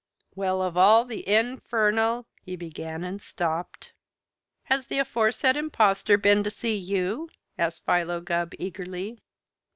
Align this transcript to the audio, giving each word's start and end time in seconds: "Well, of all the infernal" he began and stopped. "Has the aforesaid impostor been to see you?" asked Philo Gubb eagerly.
"Well, 0.33 0.63
of 0.63 0.77
all 0.77 1.05
the 1.05 1.27
infernal" 1.27 2.25
he 2.43 2.55
began 2.55 3.03
and 3.03 3.21
stopped. 3.21 3.91
"Has 4.63 4.87
the 4.87 4.97
aforesaid 4.97 5.55
impostor 5.55 6.17
been 6.17 6.43
to 6.43 6.49
see 6.49 6.75
you?" 6.75 7.29
asked 7.55 7.85
Philo 7.85 8.19
Gubb 8.19 8.53
eagerly. 8.57 9.21